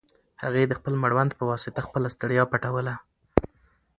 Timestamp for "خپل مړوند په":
0.79-1.43